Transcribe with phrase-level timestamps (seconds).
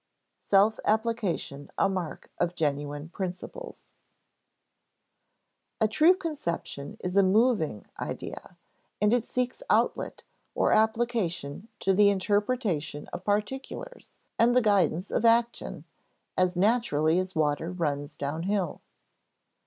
[0.39, 3.93] [Sidenote: Self application a mark of genuine principles]
[5.79, 8.57] A true conception is a moving idea,
[8.99, 10.23] and it seeks outlet,
[10.55, 15.83] or application to the interpretation of particulars and the guidance of action,
[16.35, 18.81] as naturally as water runs downhill.